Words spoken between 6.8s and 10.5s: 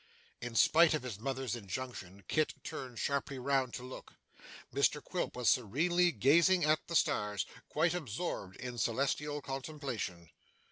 the stars, quite absorbed in celestial contemplation.